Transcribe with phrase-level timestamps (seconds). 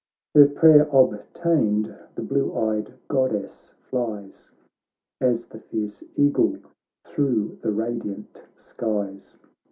[0.33, 4.49] Her prayer obtained, the blue eyed God dess flies
[5.19, 6.57] As the fierce eagle,
[7.05, 9.37] thro' the radiant skies.